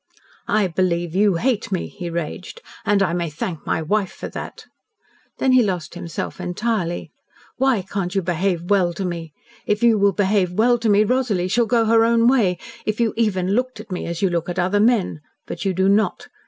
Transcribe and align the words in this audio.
"I 0.47 0.65
believe 0.65 1.13
you 1.13 1.35
hate 1.35 1.71
me," 1.71 1.85
he 1.87 2.09
raged. 2.09 2.63
"And 2.85 3.03
I 3.03 3.13
may 3.13 3.29
thank 3.29 3.67
my 3.67 3.83
wife 3.83 4.11
for 4.11 4.27
that." 4.29 4.65
Then 5.37 5.51
he 5.51 5.61
lost 5.61 5.93
himself 5.93 6.41
entirely. 6.41 7.11
"Why 7.57 7.83
cannot 7.83 8.15
you 8.15 8.23
behave 8.23 8.71
well 8.71 8.93
to 8.93 9.05
me? 9.05 9.31
If 9.67 9.83
you 9.83 9.99
will 9.99 10.11
behave 10.13 10.53
well 10.53 10.79
to 10.79 10.89
me, 10.89 11.03
Rosalie 11.03 11.47
shall 11.49 11.67
go 11.67 11.85
her 11.85 12.03
own 12.03 12.27
way. 12.27 12.57
If 12.83 12.99
you 12.99 13.13
even 13.15 13.49
looked 13.51 13.79
at 13.79 13.91
me 13.91 14.07
as 14.07 14.23
you 14.23 14.31
look 14.31 14.49
at 14.49 14.57
other 14.57 14.79
men 14.79 15.21
but 15.45 15.65
you 15.65 15.71
do 15.75 15.87
not. 15.87 16.29